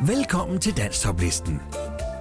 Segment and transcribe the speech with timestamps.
[0.00, 1.60] Velkommen til Danstoplisten.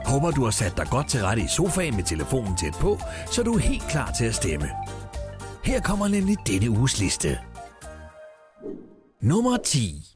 [0.06, 3.00] Håber du har sat dig godt til rette i sofaen med telefonen tæt på,
[3.32, 4.70] så du er helt klar til at stemme.
[5.64, 7.40] Her kommer nemlig denne uges liste.
[9.22, 10.13] Nummer 10.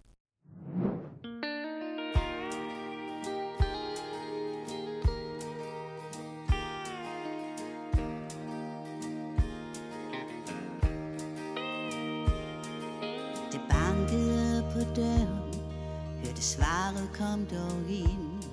[17.38, 18.44] kom dog ind.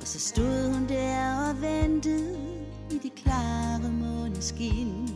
[0.00, 2.38] Og så stod hun der og ventede
[2.90, 5.08] I det klare måneskin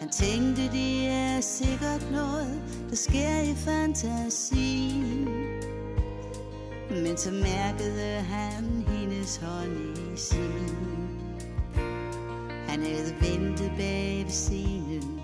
[0.00, 5.28] Han tænkte det er sikkert noget Der sker i fantasien.
[6.90, 11.08] Men så mærkede han hendes hånd i sin.
[12.68, 15.20] Han havde ventet bag ved scenen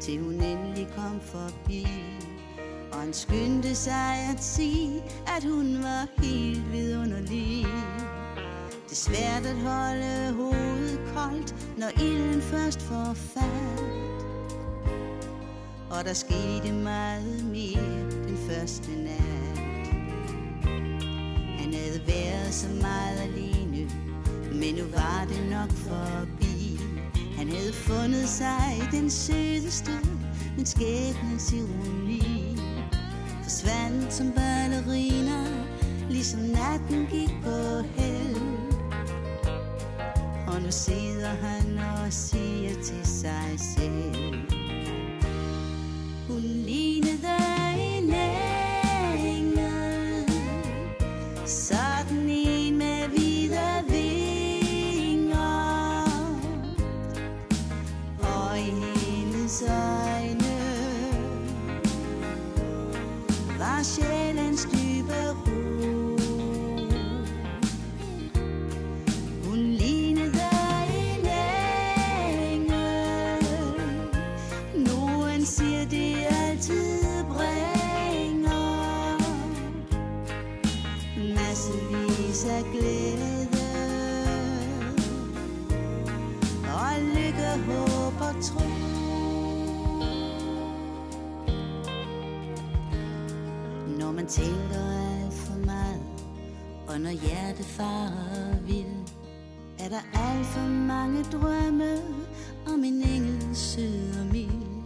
[0.00, 1.86] Til hun endelig kom forbi
[2.98, 5.02] og han skyndte sig at sige,
[5.36, 7.66] at hun var helt vidunderlig.
[8.84, 14.22] Det er svært at holde hovedet koldt, når ilden først får fat.
[15.90, 19.88] Og der skete meget mere den første nat.
[21.58, 23.90] Han havde været så meget alene,
[24.52, 26.80] men nu var det nok forbi.
[27.36, 29.92] Han havde fundet sig den sødeste,
[30.56, 31.97] men skæbnens ironi
[33.48, 35.44] forsvandt som balleriner,
[36.10, 38.36] ligesom natten gik på held.
[40.46, 44.57] Og nu sidder han og siger til sig selv,
[96.98, 99.08] Og når hjertet farer vild
[99.78, 101.98] Er der alt for mange drømme
[102.66, 104.82] Om en engel sød og mild.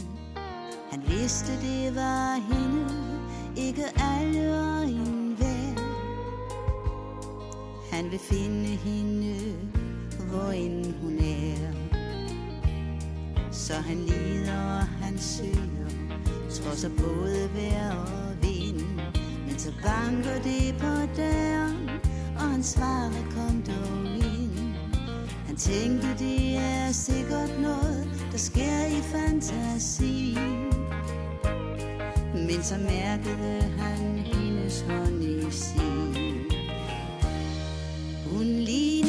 [0.90, 2.94] Han vidste det var hende
[3.56, 5.80] Ikke alle og en hver
[7.92, 9.56] Han vil finde hende
[10.30, 11.72] Hvor end hun er.
[13.50, 15.88] Så han lider og han søger
[16.50, 18.86] Trodser både vejr og vind.
[19.46, 21.72] Men så banker det på døren
[22.62, 22.68] og
[23.34, 24.74] kom dog ind.
[25.46, 30.72] Han tænkte det er sikkert noget Der sker i fantasien.
[32.34, 36.50] Men så mærkede han hendes hånd i sin.
[38.26, 39.01] Hun lige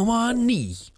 [0.00, 0.92] Nummer 9.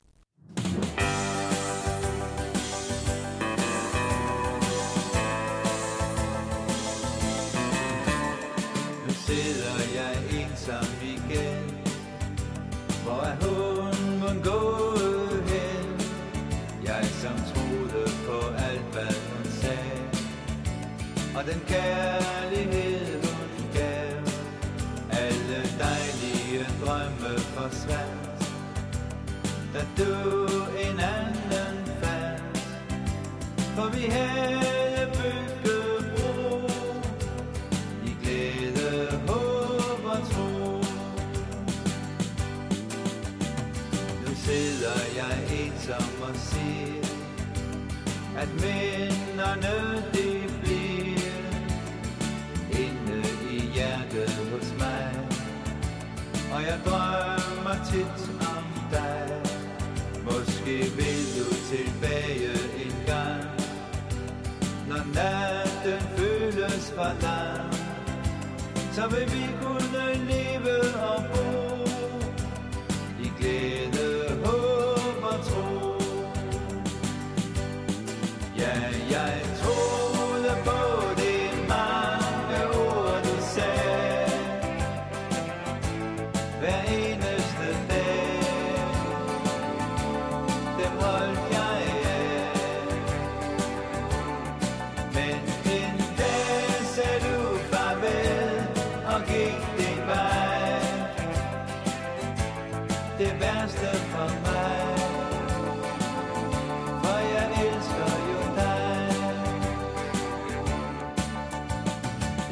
[9.06, 11.64] Nu sidder jeg ensom igen.
[13.04, 16.00] Hvor er hun gået hen?
[16.84, 20.02] Jeg som troede på alt hvad hun sagde.
[21.37, 22.31] Og den kære
[29.99, 30.12] du
[30.85, 32.59] en anden fandt
[33.77, 36.59] For vi havde bygget bro
[38.06, 40.50] i glæde, håb og tro.
[44.27, 47.06] Nu sidder jeg ensom og siger,
[48.38, 50.29] at minderne de
[50.62, 51.33] bliver
[52.85, 55.12] inde i hjertet hos mig.
[56.55, 57.12] Og jeg drømmer
[67.02, 67.72] føles for lang.
[68.93, 71.72] Så vil vi kunne leve og bo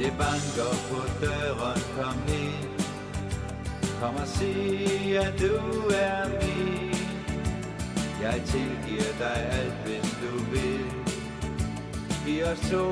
[0.00, 2.81] Det banker på døren, kom ind.
[4.00, 5.56] Kom og sig, at du
[5.91, 6.94] er min.
[8.23, 10.85] Jeg tilgiver dig alt, hvis du vil.
[12.25, 12.85] Giv os to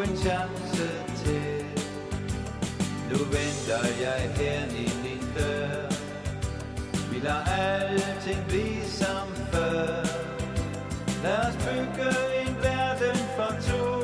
[0.00, 0.88] en chance
[1.24, 1.64] til.
[3.10, 5.90] Nu venter jeg her i din dør.
[7.10, 10.04] Vi lader alting blive som før.
[11.22, 12.10] Lad os bygge
[12.40, 13.95] en verden for to.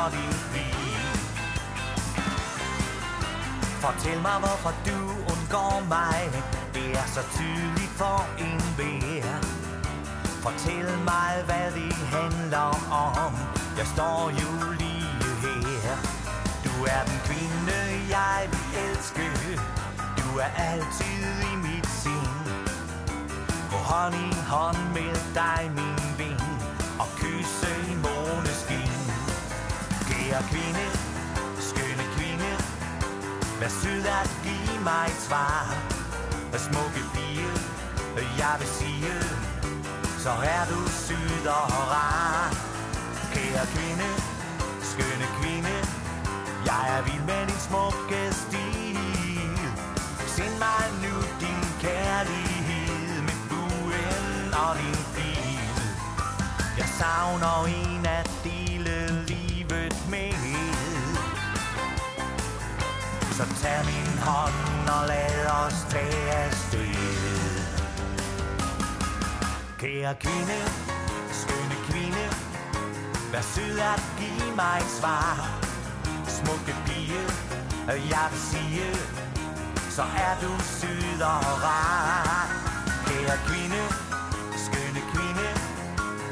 [0.00, 1.20] Buen og din bil
[3.80, 4.98] Fortæl mig, hvorfor du
[5.32, 6.20] undgår mig.
[6.74, 9.40] Det er så tydeligt for en vær
[10.44, 13.34] Fortæl mig, hvad det handler om.
[13.78, 15.96] Jeg står jo lige her.
[16.64, 17.78] Du er den kvinde,
[18.16, 19.26] jeg vil elske.
[20.18, 22.46] Du er altid i mit sind.
[23.70, 26.39] Gå hånd i hånd med dig, min ven.
[30.30, 30.86] kære kvinde,
[31.68, 32.50] skønne kvinde,
[33.60, 35.62] vær sød at give mig et svar.
[36.50, 37.50] Hvad smukke pige,
[38.42, 39.14] jeg vil sige,
[40.24, 42.54] så er du sød og rar.
[43.32, 44.08] Kære kvinde,
[44.92, 45.76] skønne kvinde,
[46.68, 48.98] jeg er vild med din smukke stil.
[50.36, 55.78] Send mig nu din kærlighed med buen og din bil.
[56.78, 58.69] Jeg savner en af dine
[60.10, 60.32] med
[63.36, 66.94] Så tag min hånd og lad os tage afsted.
[69.78, 70.58] Kære kvinde,
[71.40, 72.24] skønne kvinde
[73.32, 75.60] Vær sød at give mig et svar.
[76.28, 77.22] Smukke pige,
[77.86, 78.90] jeg vil sige
[79.90, 82.48] Så er du sød og rar.
[83.06, 83.82] Kære kvinde,
[84.64, 85.48] skønne kvinde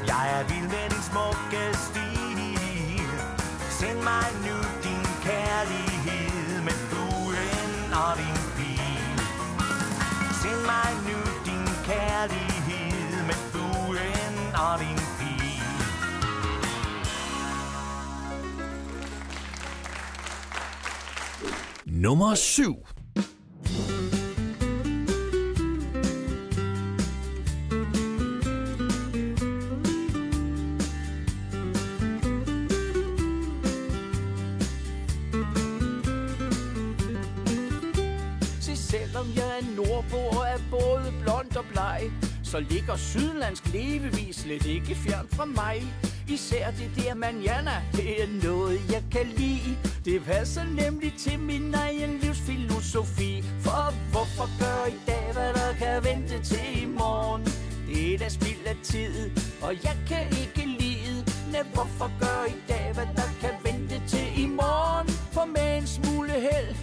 [0.07, 2.08] Jeg er vild med din smukke stil.
[3.79, 9.19] Send mig nu din kærlighed Med buen og din pil
[10.41, 15.63] Send mig nu din kærlighed Med buen og din pil
[21.85, 22.75] Nummer 7.
[42.51, 45.83] Så ligger sydlandsk levevis slet ikke fjern fra mig.
[46.27, 49.77] Især det der manjana, det er noget jeg kan lide.
[50.05, 53.43] Det passer nemlig til min egen livsfilosofi.
[53.61, 57.43] For hvorfor gør i dag, hvad der kan vente til i morgen?
[57.87, 61.25] Det er da spild af tid, og jeg kan ikke lide.
[61.53, 65.07] Men hvorfor gør i dag, hvad der kan vente til i morgen?
[65.09, 66.75] For med en smule held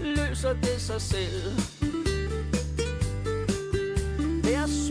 [0.00, 1.57] løser det sig selv.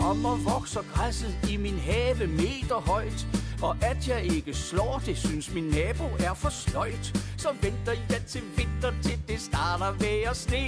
[0.08, 3.28] Sommer vokser græsset i min have meter højt.
[3.62, 7.06] Og at jeg ikke slår det, synes min nabo er for sløjt.
[7.38, 10.68] Så venter jeg til vinter, til det starter ved at sne.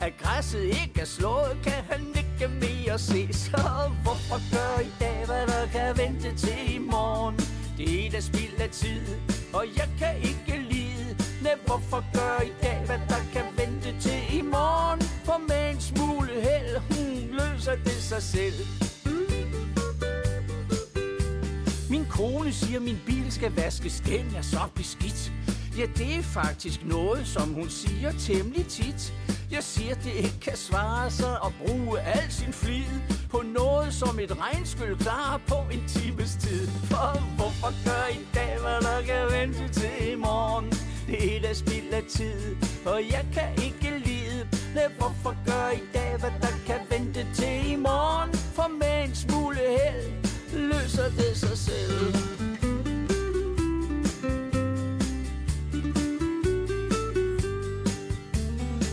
[0.00, 3.28] At græsset ikke er slået, kan han ikke mere se.
[3.32, 3.62] Så
[4.02, 7.36] hvorfor gør i dag, hvad der kan vente til i morgen?
[7.78, 9.06] Det er da spild af tid,
[9.52, 11.16] og jeg kan ikke lide.
[11.42, 15.00] Nej, hvorfor gør i dag, hvad der kan vente til i morgen?
[15.24, 15.67] For med
[17.68, 18.66] løser det sig selv.
[21.90, 25.32] Min kone siger, min bil skal vaskes, den er så beskidt.
[25.78, 29.14] Ja, det er faktisk noget, som hun siger temmelig tit.
[29.50, 34.18] Jeg siger, det ikke kan svare sig at bruge al sin flid På noget, som
[34.18, 36.68] et regnskyld klarer på en times tid.
[36.68, 40.72] For hvorfor gør i dag, hvad der kan vente til i morgen?
[41.06, 42.56] Det er da spild af tid,
[42.86, 43.67] og jeg kan ikke
[44.74, 48.34] lide hvorfor gør i dag, hvad der kan vente til i morgen?
[48.34, 52.14] For med en smule held løser det sig selv.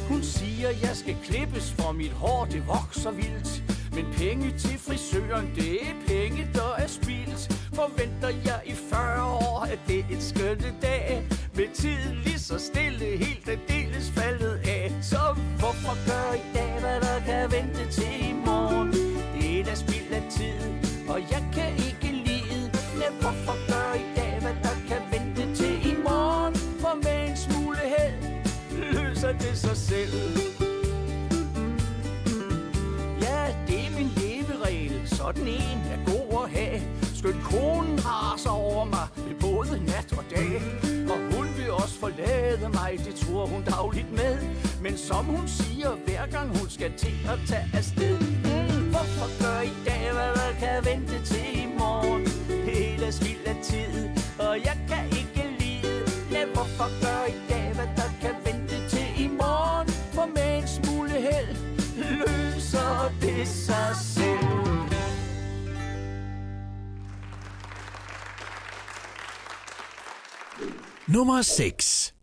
[0.10, 3.64] Hun siger, jeg skal klippes, for mit hår det vokser vildt.
[3.96, 7.54] Men penge til frisøren, det er penge, der er spildt.
[7.74, 11.28] Forventer jeg i 40 år, at det er et skønne dag.
[11.56, 15.24] Med tiden lige så stille, helt aldeles faldet af Så
[15.60, 18.92] hvorfor gør i dag, hvad der kan vente til i morgen?
[19.36, 20.60] Det er da spild af tid,
[21.10, 25.76] og jeg kan ikke lide Men hvorfor gør i dag, hvad der kan vente til
[25.92, 26.56] i morgen?
[26.82, 28.20] For med en smule held
[28.94, 30.16] løser det sig selv.
[33.26, 36.82] Ja, det er min leveregel, sådan en er god at have.
[37.16, 39.08] Skønt konen raser over mig
[39.42, 40.62] både nat og dag
[41.12, 44.34] Og hun vil også forlade mig, det tror hun dagligt med.
[44.82, 49.60] Men som hun siger, hver gang hun skal til at tage afsted mm, Hvorfor gør
[49.62, 49.95] i dag,
[71.16, 72.15] Nummer 6.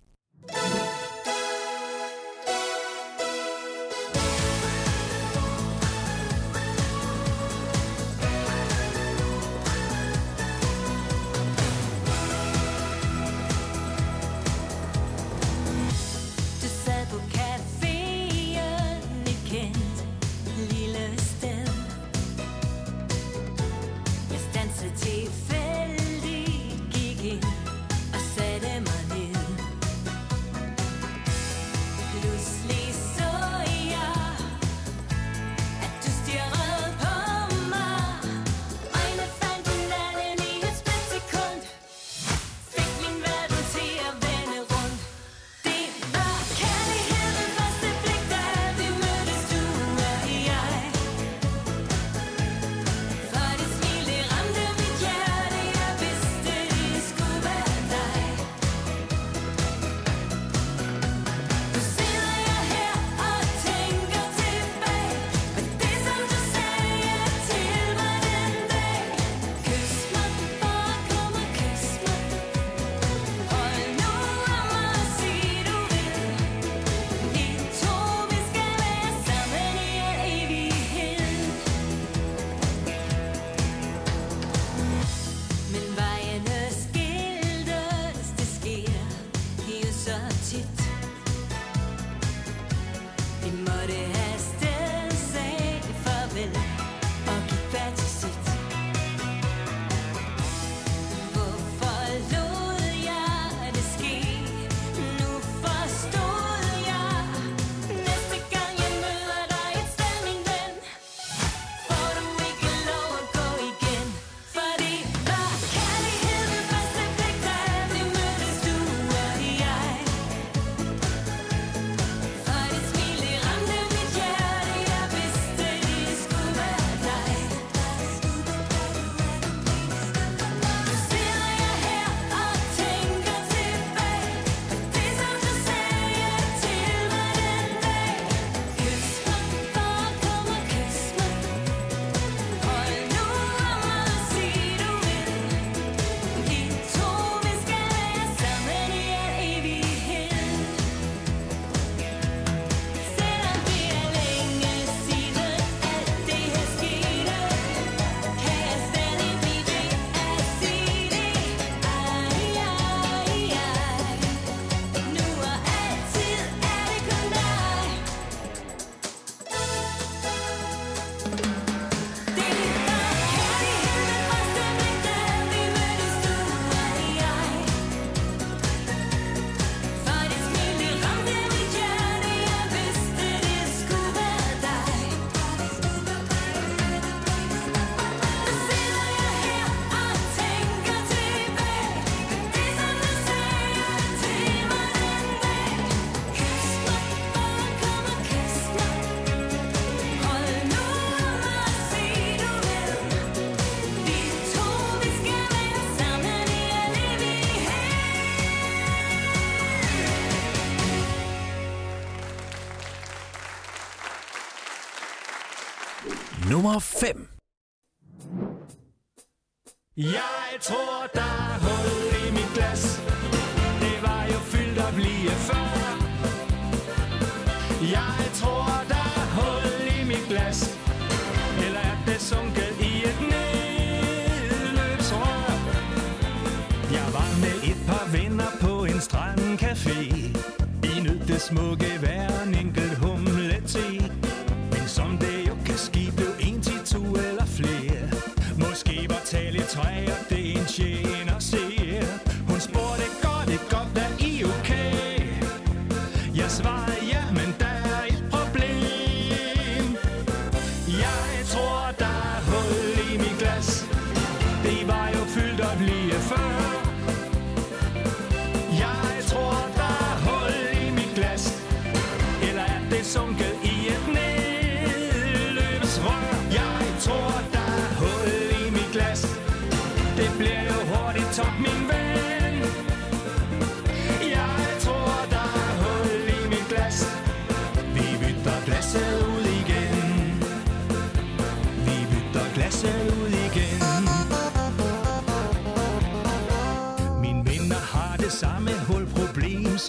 [256.53, 257.02] zwei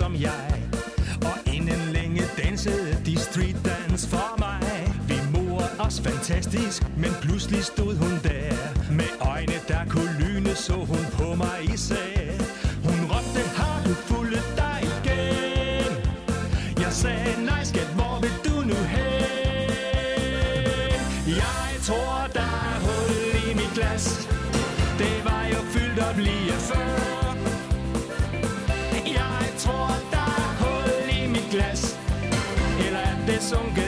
[0.03, 0.53] som jeg.
[1.29, 4.61] Og inden længe dansede de street dance for mig.
[5.07, 8.32] Vi morede os fantastisk, men pludselig stod hun der.
[33.43, 33.82] son good.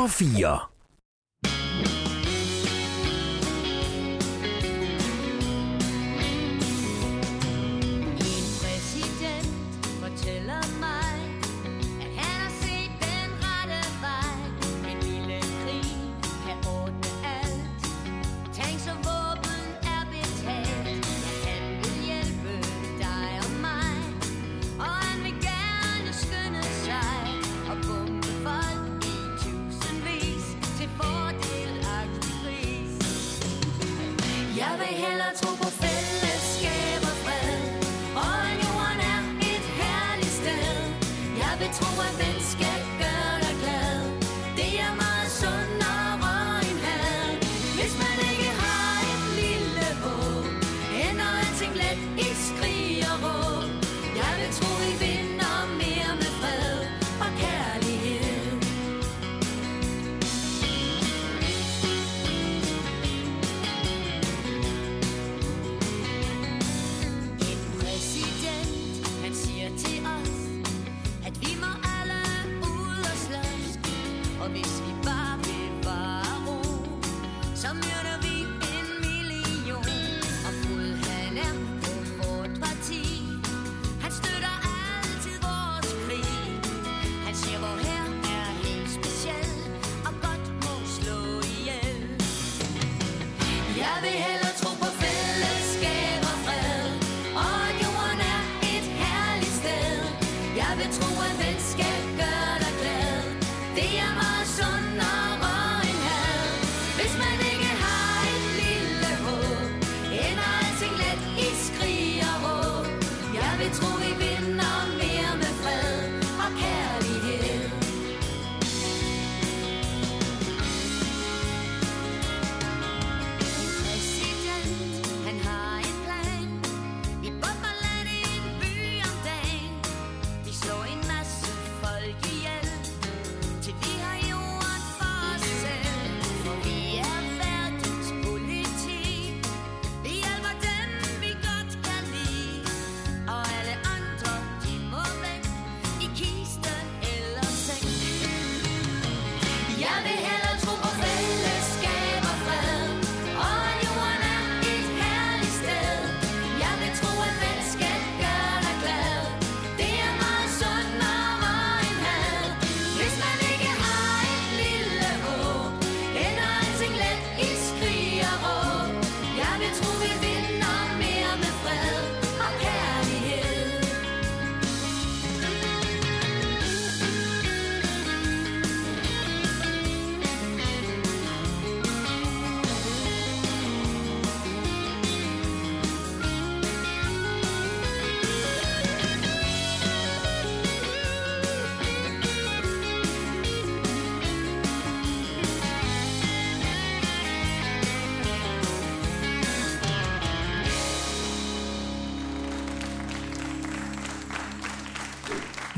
[0.00, 0.69] nummer 4.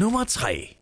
[0.02, 0.76] Nummer 3.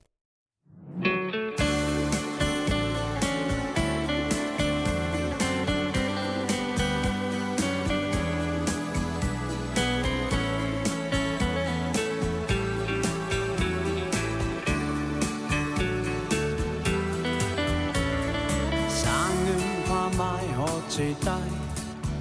[20.90, 21.50] Til dig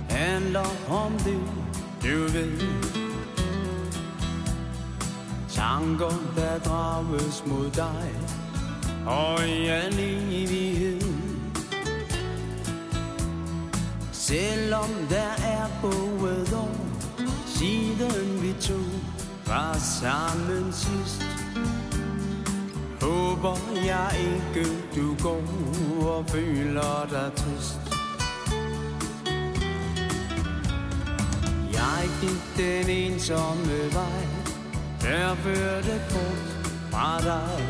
[0.09, 1.41] handler om det,
[2.03, 2.98] du ved.
[5.69, 8.11] Tanker, der drages mod dig
[9.05, 9.99] og i al
[10.31, 11.01] evighed.
[14.11, 16.75] Selvom der er gået år,
[17.45, 18.79] siden vi to
[19.47, 21.25] var sammen sidst,
[23.01, 25.43] Håber jeg ikke, du går
[26.07, 27.79] og føler dig trist.
[31.73, 34.38] Jeg gik den ensomme vej,
[35.09, 37.67] der førte bort fra dig.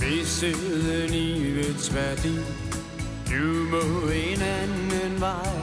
[0.00, 2.36] Mistede livets værdi,
[3.30, 5.56] du må en anden vej.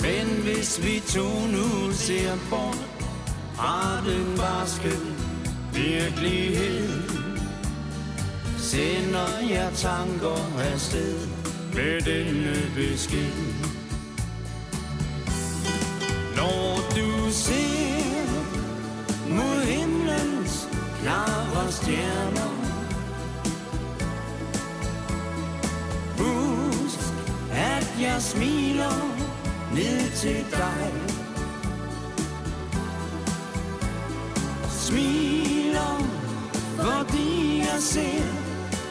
[0.00, 2.86] Men hvis vi to nu ser bort
[3.54, 4.92] fra den barske
[5.72, 6.88] virkelighed,
[8.58, 11.18] sender jeg tanker afsted
[11.74, 13.69] med denne besked.
[16.40, 18.26] Når du ser
[19.28, 20.68] mod himlens
[21.02, 22.52] klare stjerner,
[26.18, 27.00] husk
[27.52, 28.98] at jeg smiler
[29.74, 30.92] ned til dig.
[34.70, 35.98] Smiler,
[36.76, 38.24] fordi jeg ser,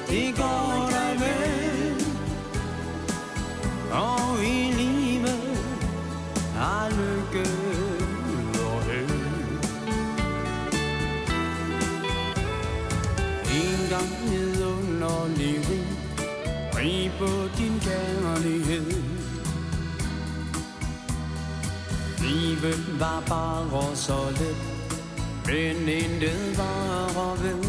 [0.10, 1.59] det går dig vel.
[23.00, 24.58] Var bare så let,
[25.46, 27.64] men intet var ved.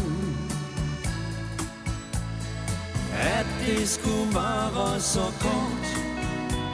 [3.13, 5.87] At det skulle vare så kort,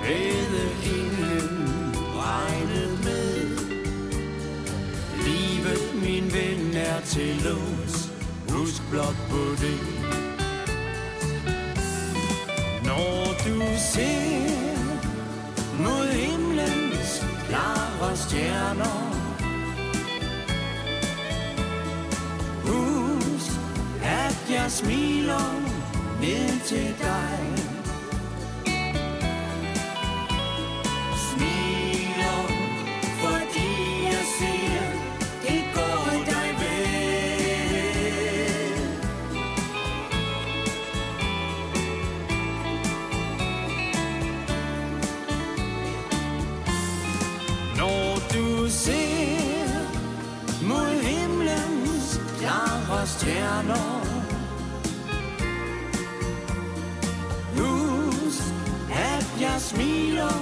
[0.03, 3.57] havde ingen regnet med.
[5.25, 8.11] Livet, min ven, er til lås,
[8.49, 9.79] husk blot på det.
[12.85, 13.61] Når du
[13.93, 14.56] ser
[18.17, 19.13] klare stjerner,
[22.63, 23.51] Husk,
[24.03, 25.51] at jeg smiler
[26.21, 27.66] ned til dig.
[53.07, 54.01] Stjerner,
[57.57, 58.43] Husk,
[58.91, 60.37] at jeg smiler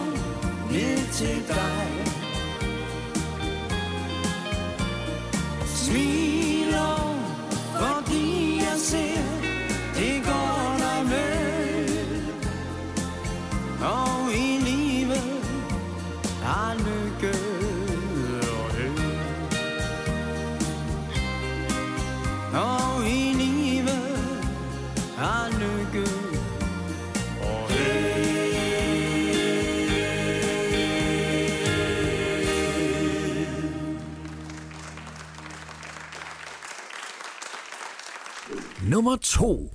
[0.71, 1.94] ned til dig.
[39.05, 39.69] Nummer 2.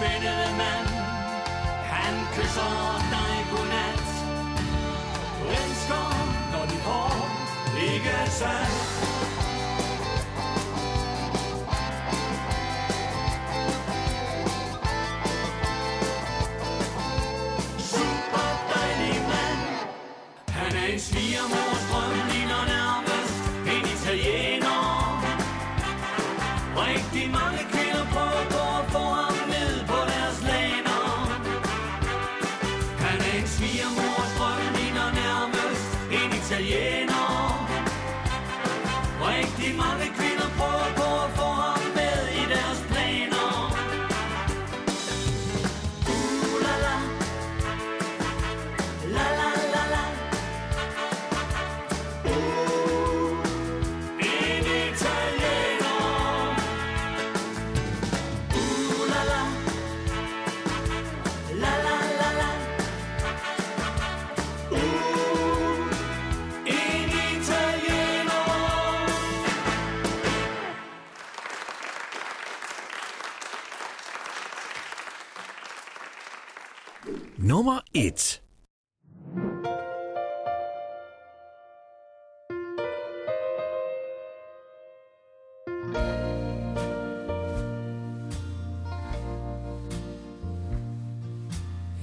[0.00, 0.88] spændende mand.
[1.94, 2.72] Han kysser
[3.14, 4.08] dig godnat.
[5.60, 6.06] Elsker,
[6.52, 7.14] når dit hår
[7.92, 9.09] ikke er sat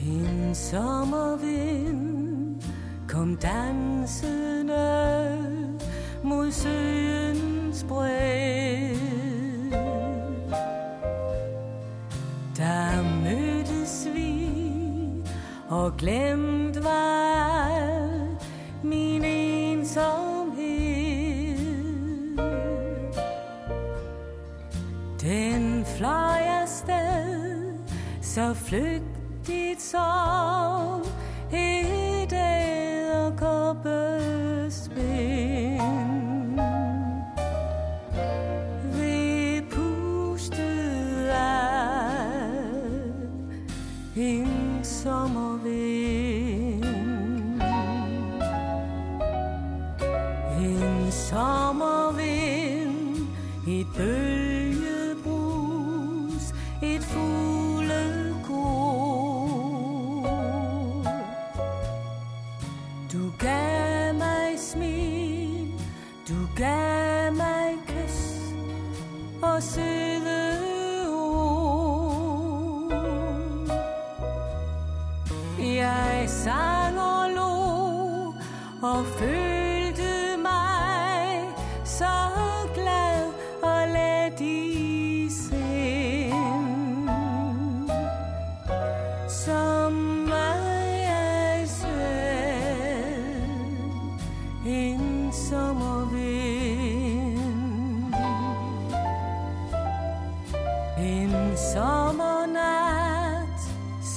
[0.08, 1.98] En sommervind
[3.08, 4.88] kom dansende
[6.24, 8.96] mod søens bred.
[12.58, 14.50] Der mødtes vi
[15.70, 17.70] og glemt var
[18.84, 20.58] min ensomhed.
[25.22, 27.74] Den fløj afsted,
[28.22, 29.17] så flygt
[29.78, 31.06] it's all.
[31.52, 31.97] It's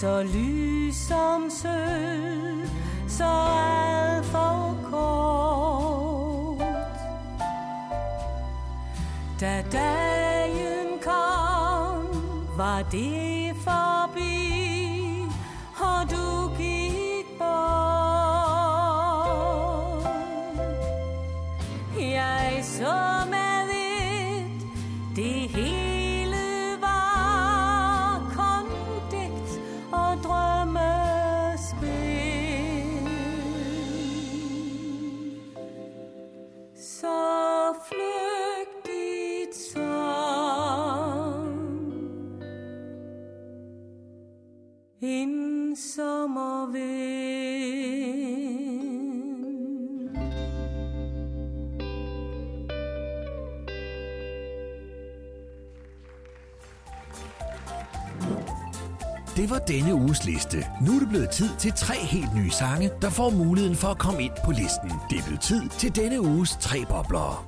[0.01, 2.69] så lys som sølv,
[3.09, 6.65] så alt for kort.
[9.41, 12.23] Da dagen kom,
[12.57, 13.40] var det
[59.69, 60.67] denne uges liste.
[60.81, 63.99] Nu er det blevet tid til tre helt nye sange, der får muligheden for at
[63.99, 64.93] komme ind på listen.
[65.11, 67.47] Det er blevet tid til denne uges tre bobler.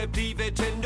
[0.00, 0.79] geblieben, denn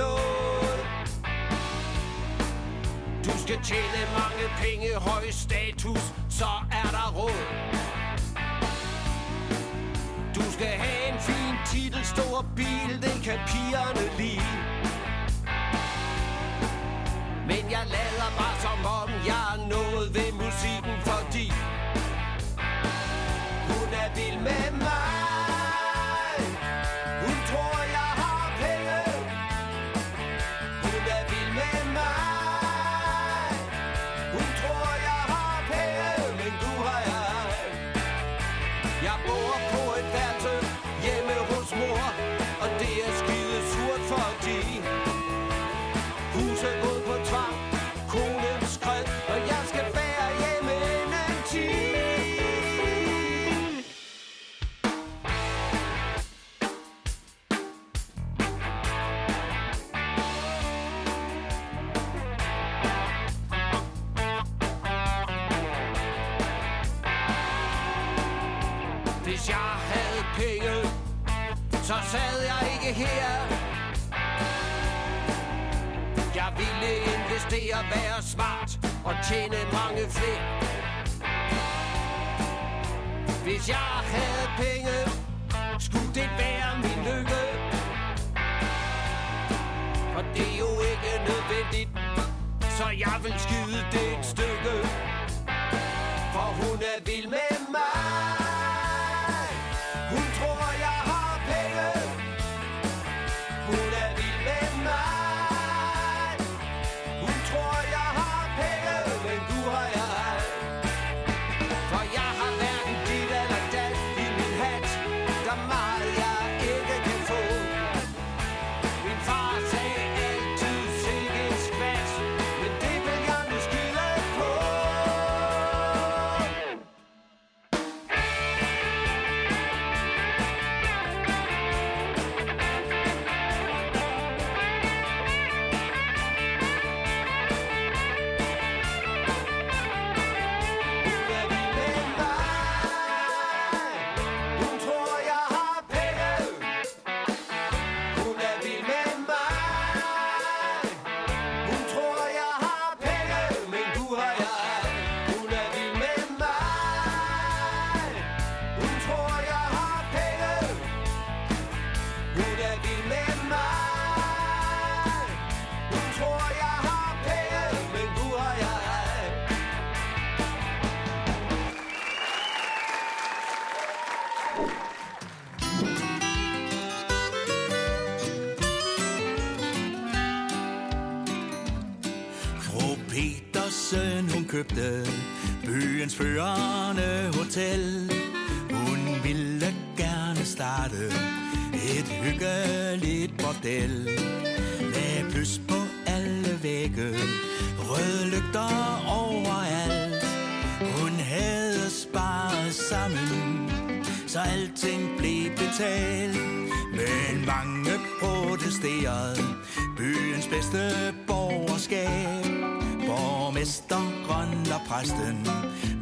[214.44, 215.46] forhandler præsten,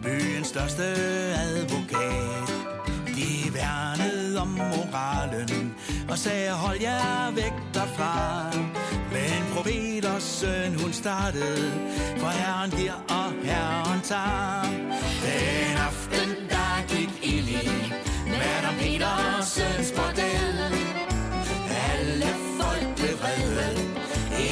[0.02, 0.84] byens største
[1.46, 2.48] advokat.
[3.06, 5.74] De værnede om moralen
[6.08, 8.46] og sagde, hold jer væk derfra.
[9.12, 11.70] Men profeters søn, hun startede,
[12.18, 14.62] for herren giver og herren tager.
[15.24, 17.92] Den aften, der gik ild i
[18.26, 20.58] Madame Petersens bordel.
[21.92, 22.30] Alle
[22.60, 23.80] folk blev vrede,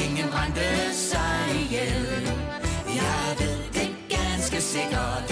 [0.02, 1.39] ingen brændte sig
[4.74, 5.28] sikkert,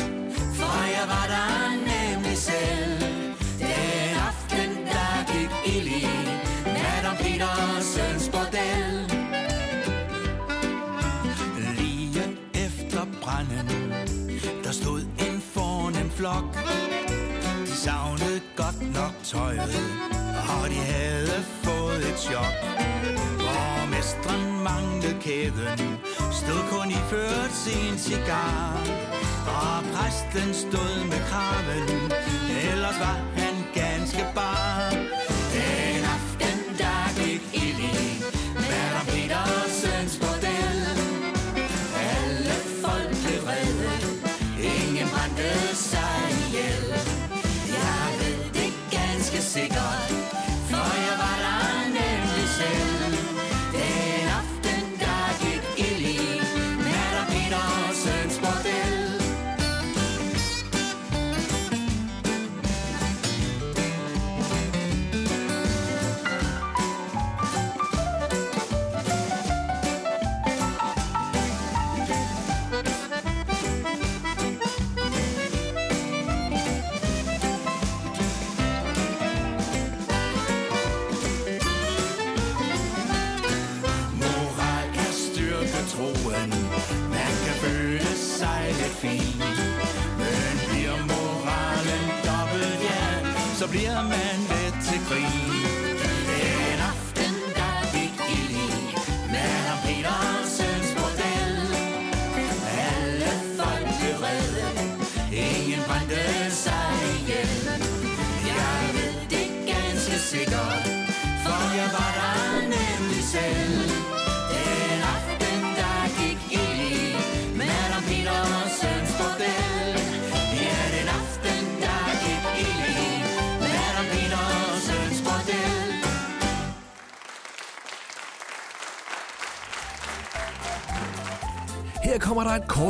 [0.58, 1.50] for jeg var der
[1.92, 3.02] nemlig selv.
[3.58, 6.06] Den aften, der gik ild i
[6.64, 8.88] Madame Petersens bordel.
[11.78, 12.22] Lige
[12.54, 13.92] efter branden,
[14.64, 16.54] der stod en fornem flok.
[17.66, 19.76] De savnede godt nok tøjet,
[20.48, 22.54] og de havde fået et chok.
[23.38, 25.98] Borgmestren manglede kæden,
[26.48, 28.72] Stod kun i ført sin cigar.
[29.46, 32.12] Og præsten stod med kraven.
[32.70, 34.67] Ellers var han ganske bare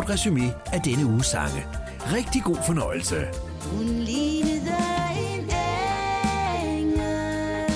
[0.09, 1.66] kort resume af denne uges sange.
[2.00, 3.26] Rigtig god fornøjelse.
[3.72, 4.76] Hun lignede
[5.18, 5.50] en
[6.64, 7.72] engel,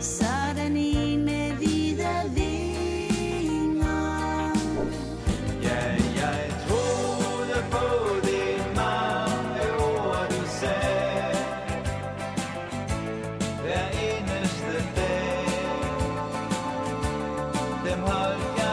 [0.00, 0.72] sådan
[1.24, 3.02] med hvide vinger.
[5.62, 5.84] Ja,
[6.16, 7.86] jeg troede på
[8.22, 11.36] det mange ord, du sagde.
[13.62, 15.46] Hver eneste dag,
[17.84, 18.66] dem holdt jeg.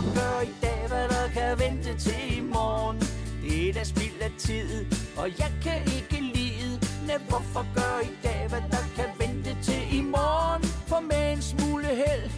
[0.00, 2.98] for før i dag, hvad der kan vente til i morgen.
[3.42, 4.86] Det er da spild af tid,
[5.16, 6.80] og jeg kan ikke lide.
[7.06, 10.62] Men hvorfor gør i dag, hvad der kan vente til i morgen?
[10.86, 12.30] For med en smule held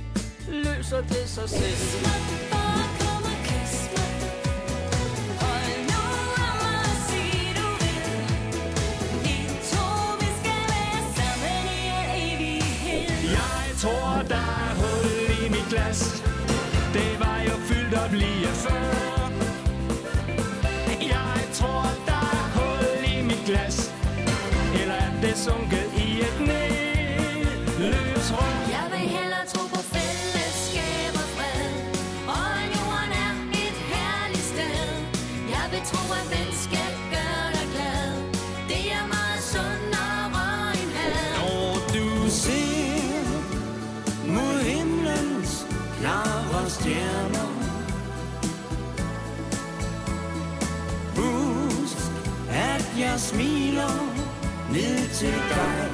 [0.48, 2.71] løser det sig selv.
[18.04, 19.11] at blive før.
[55.22, 55.91] música.